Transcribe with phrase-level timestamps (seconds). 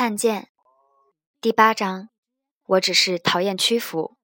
[0.00, 0.48] 看见
[1.40, 2.10] 第八章，
[2.66, 4.16] 我只是讨厌屈服。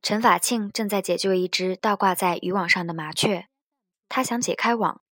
[0.00, 3.48] 陈法庆正在解救一只倒挂在渔网上的麻雀，
[4.08, 5.02] 他想解开网。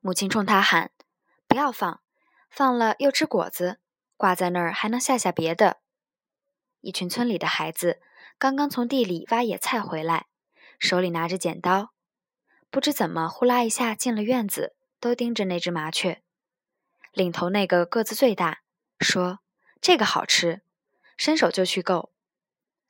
[0.00, 0.92] 母亲冲他喊
[1.48, 2.02] ：“不要放，
[2.50, 3.80] 放了又吃果子，
[4.18, 5.80] 挂在那儿还能吓吓别的。”
[6.82, 8.02] 一群村里的孩子
[8.36, 10.26] 刚刚从地里挖野菜回来，
[10.78, 11.94] 手里拿着剪刀，
[12.68, 14.76] 不知怎么呼啦一下进了院子。
[15.02, 16.22] 都盯着那只麻雀，
[17.12, 18.62] 领头那个个子最大，
[19.00, 19.40] 说
[19.82, 20.62] ：“这个好吃。”
[21.18, 22.12] 伸手就去够。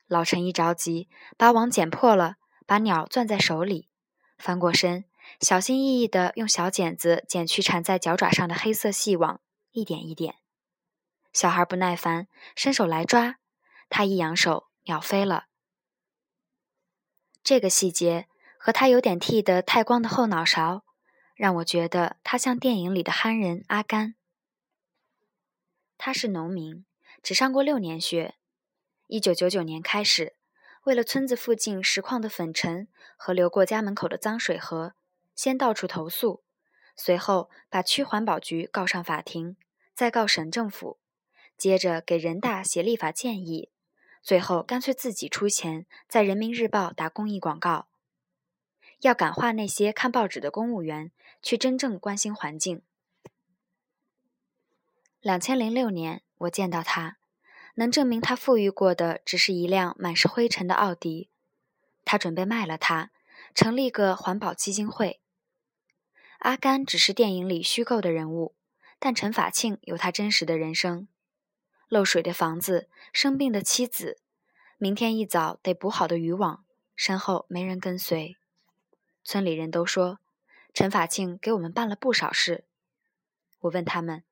[0.05, 2.35] 老陈一着急，把网剪破了，
[2.67, 3.89] 把鸟攥在手里，
[4.37, 5.05] 翻过身，
[5.41, 10.35] 小心翼翼地用小剪子剪去缠在脚爪上的黑色细网，一点一点。
[11.31, 13.37] 小孩不耐烦，伸手来抓，
[13.89, 15.47] 他一扬手，鸟飞了。
[17.43, 18.27] 这个细节
[18.59, 20.82] 和他有点剃得太光的后脑勺。
[21.35, 24.15] 让我觉得他像电影里的憨人阿甘。
[25.97, 26.85] 他是农民，
[27.21, 28.35] 只上过六年学。
[29.07, 30.35] 一九九九年开始，
[30.83, 34.93] 为了村子附近石矿的粉尘和流过家门口的脏水河，
[35.35, 36.43] 先到处投诉，
[36.95, 39.55] 随后把区环保局告上法庭，
[39.93, 40.99] 再告省政府，
[41.57, 43.69] 接着给人大写立法建议，
[44.21, 47.87] 最后干脆自己出钱在人民日报打公益广告。
[49.03, 52.81] 要感化那些看报纸的公务员，去真正关心环境。
[55.19, 57.17] 两千零六年，我见到他，
[57.75, 61.29] 能证明他富裕过的只是一辆满是灰尘的奥迪。
[62.05, 63.11] 他准备卖了它，
[63.53, 65.19] 成立个环保基金会。
[66.39, 68.55] 阿甘只是电影里虚构的人物，
[68.99, 71.09] 但陈法庆有他真实的人生：
[71.89, 74.21] 漏水的房子，生病的妻子，
[74.77, 76.63] 明天一早得补好的渔网，
[76.95, 78.37] 身后没人跟随。
[79.23, 80.19] 村里人都说，
[80.73, 82.65] 陈法庆给我们办了不少事。
[83.61, 84.23] 我问他们，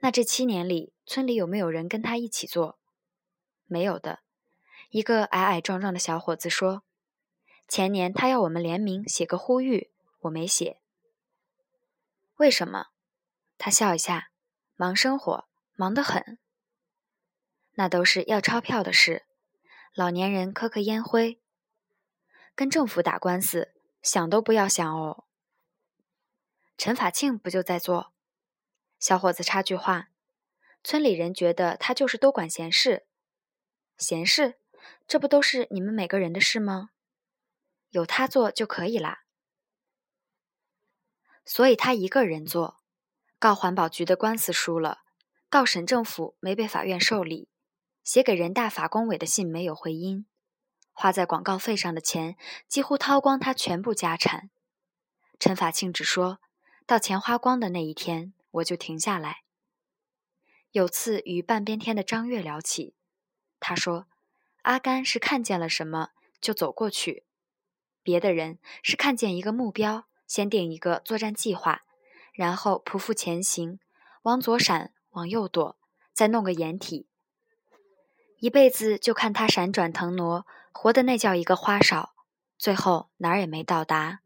[0.00, 2.76] 那这七年里，村里有没有人跟他一起做？
[3.66, 4.18] 没有的。
[4.90, 6.82] 一个矮矮壮壮的小伙子说
[7.68, 9.90] ：“前年他要我们联名写个呼吁，
[10.22, 10.78] 我没写。
[12.36, 12.88] 为什么？”
[13.56, 14.30] 他笑一下
[14.76, 15.44] ：“忙生活，
[15.76, 16.36] 忙得很。
[17.74, 19.24] 那都是要钞票的事。
[19.94, 21.38] 老年人磕磕烟灰，
[22.54, 23.72] 跟政府打官司。”
[24.02, 25.24] 想都不要想哦！
[26.76, 28.12] 陈法庆不就在做？
[28.98, 30.10] 小伙子插句话：
[30.82, 33.06] 村里人觉得他就是多管闲事。
[33.96, 34.58] 闲事？
[35.06, 36.90] 这不都是你们每个人的事吗？
[37.90, 39.22] 有他做就可以啦。
[41.44, 42.82] 所以他一个人做，
[43.38, 45.02] 告环保局的官司输了，
[45.48, 47.48] 告省政府没被法院受理，
[48.02, 50.26] 写给人大法工委的信没有回音。
[50.92, 52.36] 花在广告费上的钱
[52.68, 54.50] 几乎掏光他全部家产。
[55.40, 56.38] 陈法庆只说
[56.86, 59.42] 到钱花光的那一天，我就停下来。
[60.70, 62.94] 有次与半边天的张月聊起，
[63.58, 64.06] 他说
[64.62, 66.10] ：“阿甘是看见了什么
[66.40, 67.24] 就走过去，
[68.02, 71.82] 别的人是看见一个目标，先定一个作战计划，
[72.32, 73.80] 然后匍匐前行，
[74.22, 75.76] 往左闪，往右躲，
[76.12, 77.08] 再弄个掩体。
[78.38, 82.14] 一辈子就看他闪转腾挪。”活的那叫一个花哨，
[82.58, 84.20] 最后哪儿也没到达。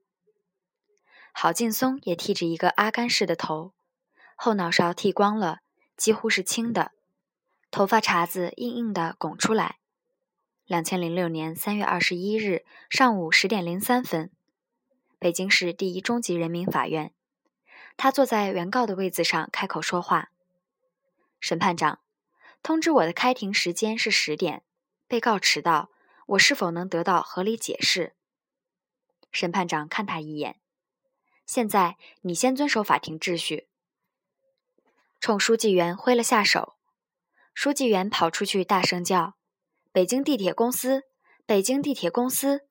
[1.32, 3.74] 郝劲松也剃着一个阿甘式的头，
[4.36, 5.58] 后脑勺剃光了，
[5.96, 6.92] 几乎是青的，
[7.70, 9.76] 头发茬子硬硬的拱出来。
[10.64, 14.30] 两千零六年三月二十一日上午十点零三分，
[15.18, 17.12] 北京市第一中级人民法院，
[17.98, 20.30] 他坐在原告的位子上开口说话
[21.38, 22.00] ：“审判长，
[22.62, 24.62] 通知我的开庭时间是十点，
[25.06, 25.90] 被告迟到。”
[26.26, 28.14] 我是否能得到合理解释？
[29.30, 30.60] 审判长看他一眼。
[31.46, 33.68] 现在你先遵守法庭秩序。
[35.20, 36.76] 冲书记员挥了下手，
[37.54, 39.34] 书记员跑出去大声叫
[39.92, 41.04] ：“北京地铁公司！
[41.46, 42.66] 北京地铁公司！”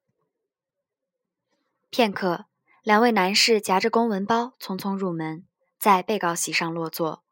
[1.89, 2.47] 片刻，
[2.83, 5.47] 两位男士夹着公文包匆匆入门，
[5.79, 7.23] 在被告席上落座。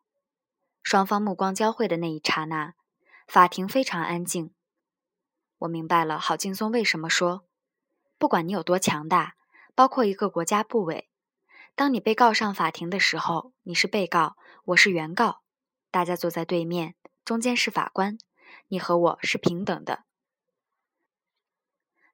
[0.82, 2.76] 双方目光交汇的那一刹那，
[3.28, 4.54] 法庭非常安静。
[5.64, 7.46] 我明白了，郝劲松为什么说
[8.20, 9.36] ：“不管你有多强大，
[9.76, 11.10] 包括一个国家部委，
[11.74, 15.42] 当你被告上法庭的时候，你是被告，我是原告，
[15.90, 18.18] 大家坐在对面，中间是法官，
[18.68, 20.04] 你和我是平等的。”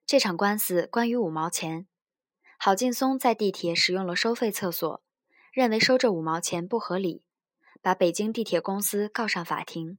[0.06, 1.88] 这场官司关于五毛钱，
[2.56, 5.02] 郝劲松在地铁使用了收费厕所，
[5.52, 7.24] 认为收这五毛钱不合理，
[7.82, 9.98] 把北京地铁公司告上法庭。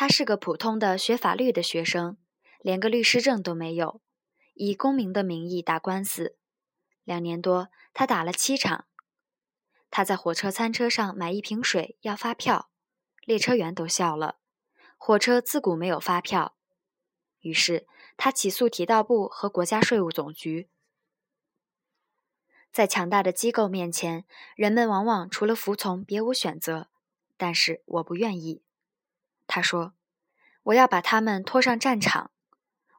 [0.00, 2.18] 他是个普通的学法律的学生，
[2.60, 4.00] 连个律师证都没有，
[4.54, 6.36] 以公民的名义打官司。
[7.02, 8.86] 两年多，他打了七场。
[9.90, 12.70] 他在火车餐车上买一瓶水要发票，
[13.24, 14.38] 列车员都笑了。
[14.96, 16.54] 火车自古没有发票，
[17.40, 20.70] 于是他起诉铁道部和国家税务总局。
[22.70, 24.24] 在强大的机构面前，
[24.54, 26.88] 人们往往除了服从别无选择。
[27.36, 28.62] 但是我不愿意，
[29.48, 29.94] 他说
[30.62, 32.30] ：“我要把他们拖上战场。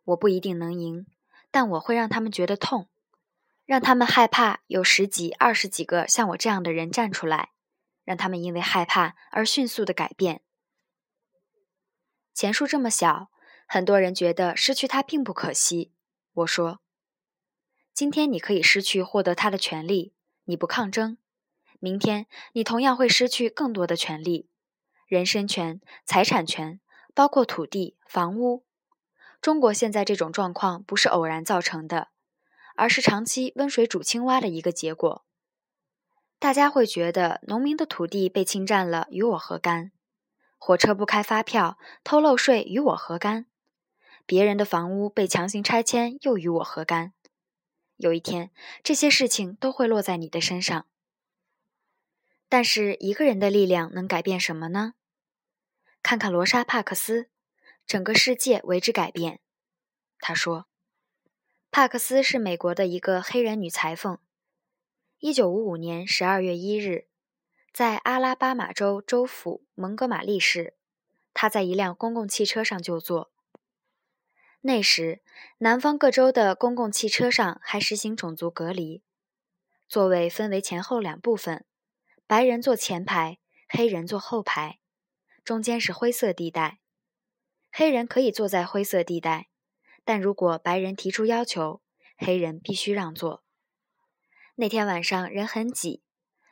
[0.04, 1.08] 我不一定能赢，
[1.50, 2.90] 但我会让他们觉得痛。”
[3.66, 7.52] 让他们害怕有十几、二十几个像我这样的人站出来，
[8.04, 10.42] 让他们因为害怕而迅速的改变。
[12.34, 13.30] 钱数这么小，
[13.68, 15.94] 很多人觉得失去它并不可惜。
[16.34, 16.80] 我说
[17.94, 21.18] ：“今天你可以失去获得它的权利，你不抗争；
[21.80, 24.50] 明天你同样会失去更多的权利，
[25.10, 26.80] 人身权、财产权，
[27.14, 28.64] 包括土地、房屋。
[29.42, 32.08] 中国现在这种状况不是偶然造成的。”
[32.80, 35.26] 而是长期温水煮青蛙的一个结果。
[36.40, 39.92] 大家会觉得农民的土地被侵占了，与我何干？
[40.58, 43.48] 火车不开发票、偷漏税，与我何干？
[44.26, 47.12] 别人的房屋被强行拆迁，又与我何干？
[47.98, 48.50] 有一天，
[48.82, 50.86] 这些事情都会落在你的身上。
[52.48, 54.94] 但是，一个人的力量能改变什么呢？
[56.02, 57.30] 看看罗莎·帕克斯，
[57.86, 59.40] 整个世界为之改变。
[60.20, 60.66] 他说。
[61.72, 64.18] 帕克斯是美国的一个黑人女裁缝。
[65.20, 67.06] 一九五五年十二月一日，
[67.72, 70.74] 在阿拉巴马州州府蒙哥马利市，
[71.32, 73.32] 她在一辆公共汽车上就坐。
[74.62, 75.22] 那时，
[75.60, 79.04] 南方各州的公共汽车上还实行种族隔离，
[79.88, 81.66] 座位分为前后两部分，
[82.26, 83.38] 白人坐前排，
[83.68, 84.79] 黑人坐后排，
[85.50, 86.78] 中间是灰色地带。
[87.72, 89.48] 黑人可以坐在灰色地带。
[90.06, 91.82] 但如果白人提出要求，
[92.16, 93.44] 黑人必须让座。
[94.58, 96.04] 那天晚上人很挤，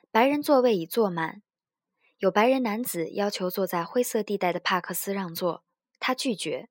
[0.10, 1.44] 白人座位已坐满。
[2.18, 5.64] 有白人男子要求坐在灰色地带的帕克斯让座，
[6.00, 6.68] 他拒绝。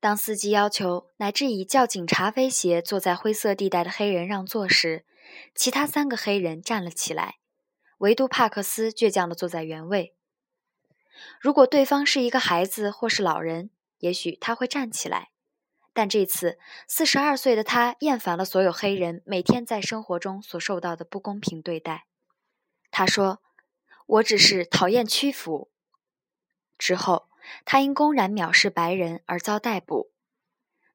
[0.00, 5.04] 当司机要求乃至以叫警察威胁坐在灰色地带的黑人让座时，
[5.54, 7.34] 其他三个黑人站了起来，
[7.98, 10.15] 唯独帕克斯倔强地坐在原位。
[11.40, 15.30] 如果对方是一个孩子或是老人，也许他会站起来。
[15.92, 22.04] 但这次，四十二岁的他厌烦了所有黑人每天在生活中所受到的不公平对待。
[22.90, 23.40] 他说
[24.06, 25.70] ：“我只是讨厌屈服。”
[26.76, 27.30] 之后，
[27.64, 30.10] 他因公然藐视白人而遭逮捕。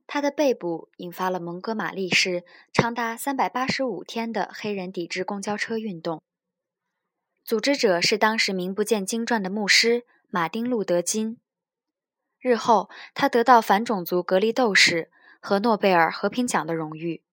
[0.05, 6.21] 他的被捕引发了蒙哥马利市长达三百八十五天的黑人抵制公交车运动。
[7.43, 11.37] 组织者是当时名不见经传的牧师马丁·路德·金。
[12.39, 17.23] 日后，他得到反种族隔离斗士和诺贝尔和平奖的荣誉。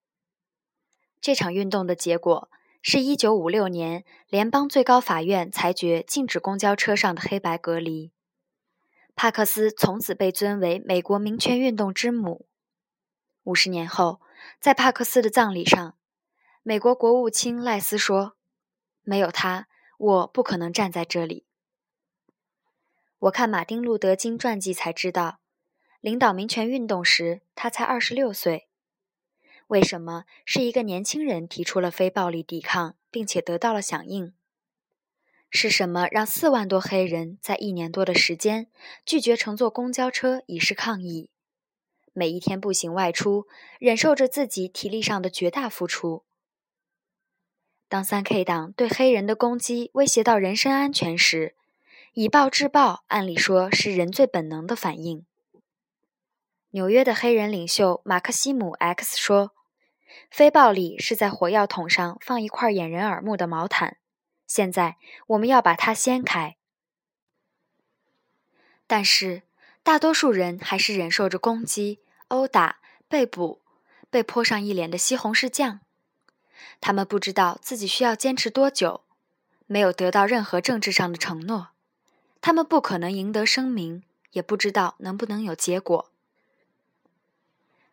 [1.21, 2.49] 这场运动的结果
[2.81, 8.11] 是一九五六年联邦最高法院裁决禁止公交车上的黑白隔离。
[9.15, 12.47] 帕克斯从此被尊为美国民权运动之母。
[13.43, 14.21] 五十年后，
[14.59, 15.95] 在帕克斯的葬礼上，
[16.63, 18.35] 美国国务卿赖斯说
[19.03, 19.67] ：“没有他，
[19.99, 21.45] 我不可能站在这里。”
[23.19, 25.39] 我看马丁·路德·金传记才知道，
[25.99, 28.69] 领导民权运动时他才二十六岁。
[29.67, 34.33] 为什么是一个年轻人提出了非暴力抵抗，并且得到了响应？
[35.51, 38.71] 是什么让四万多黑人在一年多的时间
[39.05, 41.29] 拒绝乘坐公交车以示抗议？
[42.13, 43.47] 每一天步行外出，
[43.79, 46.23] 忍受着自己体力上的绝大付出。
[47.89, 51.55] 当三 K 党对黑人的攻击威胁到人身安全时，
[52.13, 55.25] 以暴制暴，按理说是人最本能的反应。
[56.69, 59.55] 纽约的黑人领袖马克西姆 ·X 说
[60.29, 63.97] ：“非暴力是在火药桶上放一块掩人耳目的毛毯。
[64.45, 66.57] 现在我们要把它掀开。”
[68.85, 69.41] 但是，
[69.81, 73.63] 大多数人还是忍受着攻击、殴打、被捕、
[74.11, 75.79] 被泼上一脸的西红柿酱。
[76.81, 79.01] 他们不知道自己需要坚持多久，
[79.67, 81.69] 没有得到任何政治上的承诺。
[82.41, 86.09] 他们不可能赢得声名，也不知道能不能有结果。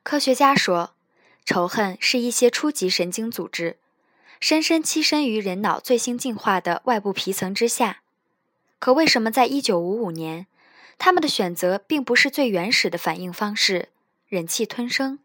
[0.03, 0.95] 科学家说，
[1.45, 3.79] 仇恨是一些初级神经组织，
[4.41, 8.03] 深深栖身于人脑最新进化的外部皮层之下。
[8.79, 10.47] 可为什么在1955年，
[10.97, 13.89] 他们的选择并不是最原始的反应方式——
[14.29, 15.19] 忍气吞声，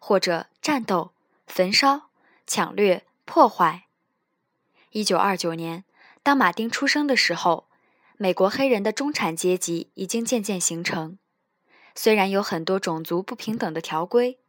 [0.00, 1.12] 或者战斗、
[1.46, 2.09] 焚烧、
[2.52, 3.84] 抢掠、破坏
[4.90, 5.84] ？1929年，
[6.20, 7.68] 当马丁出生的时候。
[8.16, 11.16] 美国黑人的中产阶级已经渐渐形成，
[11.94, 14.40] 虽然有很多种族不平等的条规，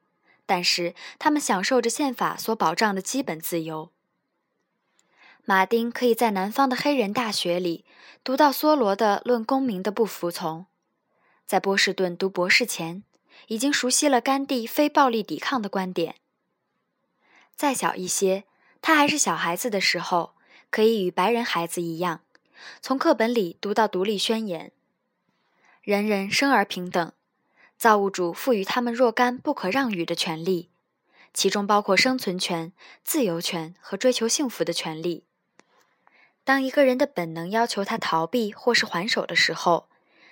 [0.48, 3.91] 但是他们享受着宪法所保障的基本自由。
[5.46, 7.86] 马丁可以在南方的黑人大学里
[8.24, 10.62] 读到梭罗的《论公民的不服从》，
[11.46, 13.03] 在波士顿读博士前，
[13.46, 16.15] 已经熟悉了甘地非暴力抵抗的观点。
[17.62, 18.46] 再小一些，
[18.82, 20.34] 他还是小孩子的时候，
[20.72, 22.22] 可以与白人孩子一样，
[22.82, 24.72] 从课本里读到独立宣言，
[25.84, 27.12] 人人生而平等，
[27.77, 30.70] 造物主赋予他们若干不可让与的权利，
[31.36, 35.24] 其中包括生存权、自由权和追求幸福的权利。
[36.44, 39.88] 当一个人的本能要求他逃避或是还手的时候，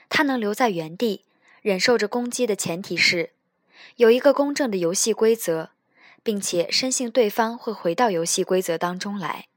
[0.09, 1.25] 他能留在原地，
[1.61, 3.33] 忍受着攻击的前提是，
[3.97, 5.69] 有一个公正的游戏规则，
[6.23, 9.47] 并且深信对方会回到游戏规则当中来。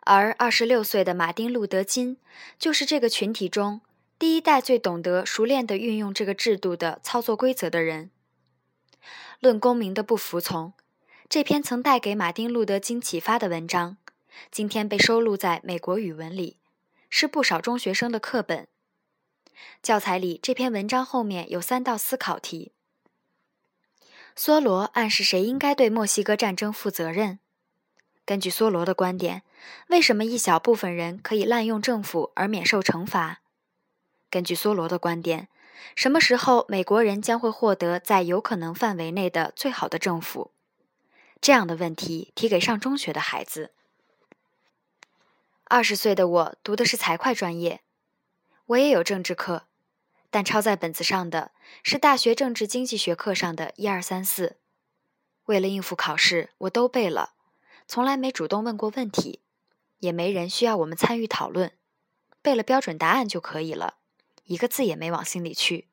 [0.00, 2.16] 而二十六岁的马丁·路德·金，
[2.58, 3.82] 就是这个群体中
[4.18, 8.10] 第一代最懂得熟练地运用这个制度的操作规则的人。
[9.40, 10.72] 论公民的不服从，
[11.28, 13.98] 这篇曾带给马丁·路德·金启发的文章。
[14.50, 16.58] 今天被收录在美国语文里，
[17.10, 18.68] 是不少中学生的课本
[19.82, 20.38] 教材里。
[20.42, 22.72] 这篇文章后面有三道思考题：
[24.38, 27.40] 梭罗暗示谁应该对墨西哥战争负责任？
[28.24, 29.42] 根据梭罗的观点，
[29.88, 33.40] 为什么一小部分人可以滥用政府而免受惩罚？
[34.30, 35.48] 根据梭罗的观点，
[35.96, 40.52] 什么时候美国人将会获得在有可能范围内的最好的政府？
[41.40, 43.72] 这样的问题提给上中学的孩子。
[45.64, 47.80] 二十岁的我读的是财会专业，
[48.66, 49.64] 我也有政治课，
[50.30, 54.56] 但抄在本子上的是大学政治经济学课上的一二三四。
[55.46, 57.34] 为了应付考试，我都背了，
[57.86, 59.40] 从来没主动问过问题，
[60.00, 61.72] 也没人需要我们参与讨论，
[62.42, 63.94] 背了标准答案就可以了，
[64.44, 65.88] 一个字也没往心里去。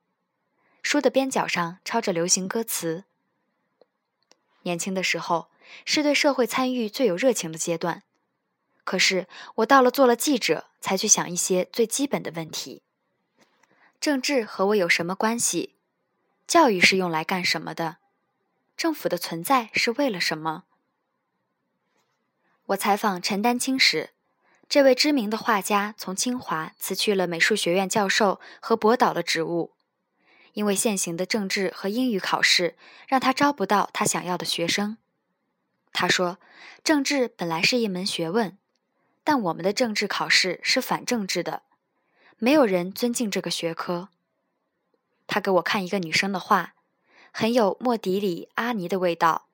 [0.83, 3.05] 书的边角上抄着流行歌词。
[4.63, 5.49] 年轻的时候
[5.85, 8.03] 是对社会参与最有热情的阶段。
[8.83, 12.83] 可是我到了做了记者，才去想一些最基本的问题：
[14.05, 15.73] 政治和我有什么关系？
[16.45, 17.97] 教育是用来干什么的？
[18.77, 20.65] 政府的存在是为了什么？
[22.67, 24.11] 我采访陈丹青时，
[24.69, 29.73] 这位知名的画家从清华辞去了美术学院教授和博导的职务，
[30.53, 32.75] 因为现行的政治和英语考试
[33.07, 34.97] 让他招不到他想要的学生。
[35.91, 36.37] 他说
[36.85, 38.55] ：“政治本来是一门学问。”
[39.25, 41.63] 但我们的政治考试是反政治的，
[42.45, 44.09] 没有人尊敬这个学科。
[45.25, 46.75] 他给我看一个女生的画，
[47.31, 49.47] 很有莫迪里阿尼的味道，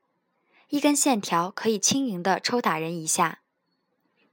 [0.68, 3.40] 一根线条可以轻盈地抽打人一下。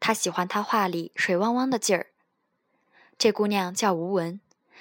[0.00, 2.08] 他喜欢他画里水汪汪的劲儿。
[3.16, 4.40] 这姑娘叫吴文，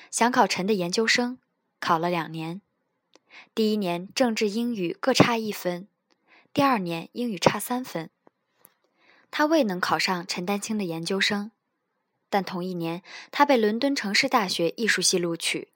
[0.10, 1.38] 想考陈的研究生，
[1.80, 2.62] 考了两年，
[3.54, 5.88] 第一年政治英语各差一分，
[6.52, 8.10] 第二年英语差三分。
[9.30, 11.52] 他未能考上陈丹青的研究生，
[12.30, 15.70] 但同一年，他被伦敦城市大学艺术系录取。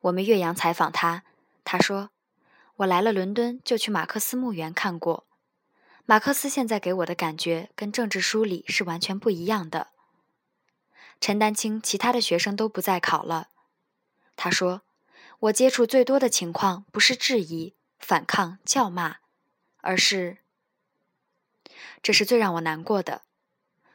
[0.00, 1.24] 我们岳阳采访他，
[1.64, 2.10] 他说
[2.76, 5.26] ：“我来了伦敦就去马克思墓园看过，
[6.06, 9.88] 马克思现在给我的感觉跟政治书里是完全不一样的。”
[11.20, 13.50] 陈丹青其他的学生都不再考了，
[14.36, 14.82] 他说
[15.38, 19.18] ：“我接触最多的情况不是质疑、反抗、叫骂，
[19.82, 20.38] 而是……”
[22.02, 23.22] 这是最让我难过的，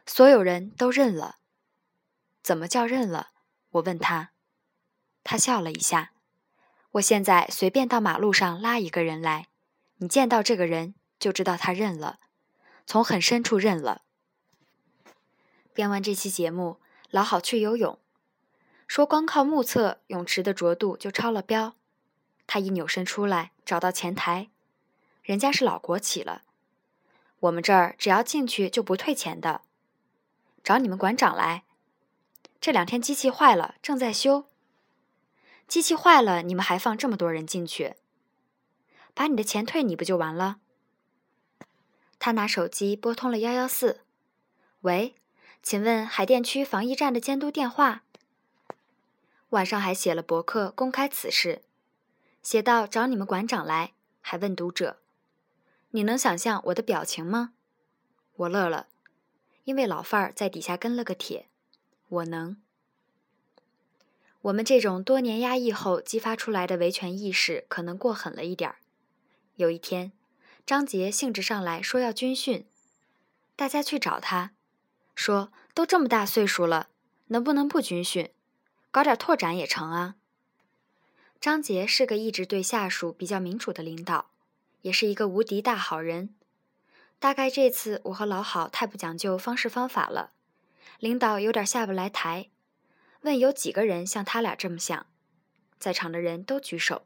[0.06, 1.38] 所有人都认了。
[2.46, 3.30] 怎么叫认了？
[3.72, 4.30] 我问他，
[5.24, 6.12] 他笑了一下。
[6.92, 9.48] 我现在随便到马路上拉一个人来，
[9.98, 12.20] 你见到这个人就知道他认了，
[12.86, 14.04] 从很深处认了。
[15.74, 17.98] 编完这期节目，老好去游泳，
[18.88, 21.76] 说光靠目测泳池的浊度就超了标。
[22.46, 24.52] 他一扭身出来，找到前台，
[25.24, 26.44] 人家是老国企了。
[27.40, 29.62] 我们这儿只要进去就不退钱的，
[30.64, 31.64] 找你们馆长来。
[32.66, 34.46] 这两天机器坏了，正在修。
[35.68, 37.94] 机器坏了，你们还放这么多人进去？
[39.14, 40.58] 把你的钱退你不就完了？
[42.18, 44.02] 他拿手机拨通了幺幺四，
[44.82, 45.14] 喂，
[45.62, 48.02] 请问海淀区防疫站的监督电话。
[49.50, 51.62] 晚上还写了博客公开此事，
[52.42, 54.98] 写到找你们馆长来，还问读者。
[55.92, 57.54] 你能想象我的表情吗？
[58.38, 58.88] 我乐了，
[59.66, 61.48] 因为老范儿在底下跟了个帖。
[62.08, 62.58] 我能。
[64.42, 68.78] 我们这种多年压抑后激发出来的维权意识，可能过狠了一点儿。
[69.56, 70.12] 有一天，
[70.66, 72.66] 张杰兴致上来说要军训，
[73.56, 74.52] 大家去找他，
[75.16, 76.90] 说都这么大岁数了，
[77.28, 78.30] 能不能不军训，
[78.92, 80.16] 搞点拓展也成啊。
[81.42, 84.30] 张杰是个一直对下属比较民主的领导。
[84.82, 86.36] 也是一个无敌大好人，
[87.18, 90.34] 大概这次我和老郝太不讲究方式方法了，
[91.06, 92.50] 领导有点下不来台，
[93.22, 95.06] 问有几个人像他俩这么想，
[95.78, 97.06] 在场的人都举手。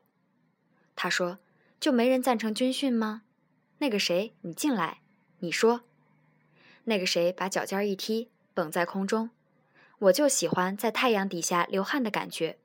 [0.95, 1.39] 他说
[1.81, 3.23] ：“就没人赞成军训吗？”
[3.79, 5.01] 那个谁，你进来，
[5.39, 5.81] 你说。
[6.85, 9.31] 那个谁把脚尖一踢，绷在空中。
[9.97, 12.57] 我就喜欢在太阳底下流汗的感觉。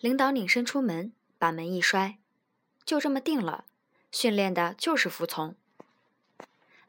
[0.00, 2.18] 领导拧身出门，把门一摔，
[2.84, 3.64] 就这么定了。
[4.10, 5.54] 训练的就是服从。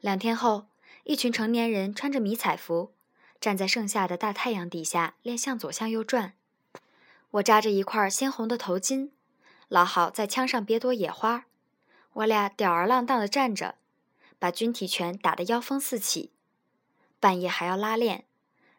[0.00, 0.66] 两天后，
[1.04, 2.90] 一群成年人穿着迷彩服，
[3.46, 6.32] 站在盛夏的大太阳底下练向左向右转。
[7.30, 9.10] 我扎着一块鲜红的头巾，
[9.68, 11.46] 老郝在枪上别朵野花。
[12.14, 13.76] 我俩吊儿郎当地站着，
[14.40, 16.32] 把军体拳打得腰风四起。
[17.20, 18.24] 半夜还要拉练，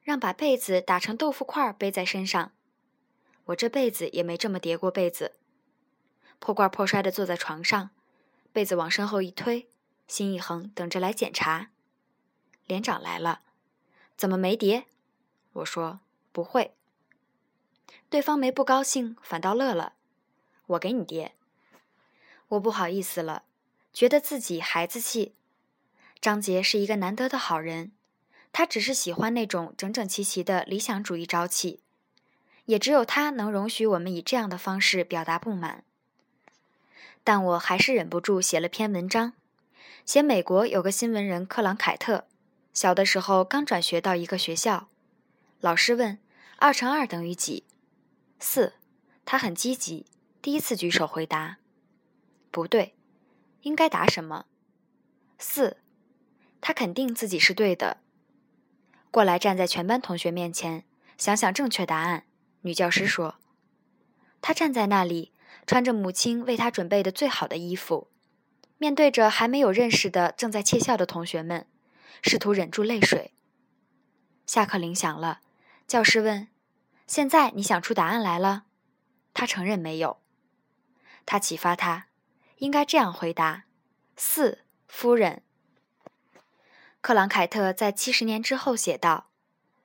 [0.03, 2.51] 让把被子打成豆腐块背在身上。
[3.45, 5.37] 我这辈子也没这么叠过被子。
[6.39, 7.91] 破罐破摔地坐在床上。
[8.51, 9.69] 被子往身后一推，
[10.07, 11.69] 心一横，等着来检查。
[12.65, 13.43] 连长来了，
[14.17, 14.85] 怎么没叠？
[15.53, 15.99] 我说
[16.31, 16.73] 不会。
[18.09, 19.93] 对方没不高兴，反倒乐了。
[20.65, 21.33] 我给你叠。
[22.49, 23.43] 我不好意思了，
[23.93, 25.35] 觉得自己孩子气。
[26.19, 27.91] 张杰是一个难得的好人，
[28.51, 31.81] 他只是喜欢那种整整齐齐的理想主义朝气，
[32.65, 35.83] 也只有他能容许我们以这样的方式表达不满。
[37.23, 39.33] 但我还是忍不住写了篇文章，
[40.05, 42.25] 写美国有个新闻人克朗凯特，
[42.77, 44.87] 小的时候刚转学到一个学校，
[45.59, 46.19] 老师问
[46.57, 47.63] 二乘二等于几？
[48.37, 48.73] 四，
[49.25, 50.05] 他很积极，
[50.43, 51.57] 第一次举手回答，
[52.51, 52.93] 不对，
[53.63, 54.45] 应该答什么？
[55.39, 55.77] 四，
[56.61, 57.97] 他肯定自己是对的，
[59.09, 60.83] 过来站在全班同学面前，
[61.17, 62.25] 想想正确答案。
[62.61, 63.39] 女教师说，
[64.39, 65.33] 他站在那里。
[65.65, 68.07] 穿着母亲为他准备的最好的衣服，
[68.77, 71.65] 面对着还没有认识的正在窃笑的同学们，
[72.21, 73.33] 试图忍住泪水。
[74.45, 75.41] 下课铃响了，
[75.87, 76.47] 教师问
[77.05, 78.65] ：“现在你想出答案来了？”
[79.33, 80.19] 他承认没有。
[81.25, 82.07] 他启发他，
[82.57, 83.65] 应该这样回答
[84.15, 85.43] ：“四夫人。”
[87.01, 89.29] 克朗凯特在七十年之后写道：“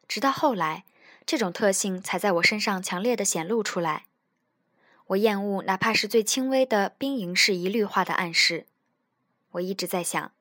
[0.08, 0.84] 直到后来，
[1.26, 4.06] 这种特性才在我身上强烈的显露出来。”
[5.08, 8.66] 我厌恶哪怕是最轻微的兵营式一律化的暗示。
[9.50, 10.32] 我一直在想，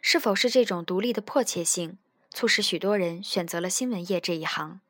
[0.00, 1.98] 是否是这种独立的迫切性，
[2.30, 4.80] 促使许多人选择了新闻业这一行。